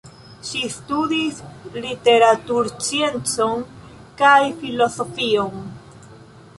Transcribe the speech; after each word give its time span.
Ŝi 0.51 0.61
studis 0.75 1.41
literatursciencon 1.75 3.63
kaj 4.23 4.37
filozofion. 4.65 5.67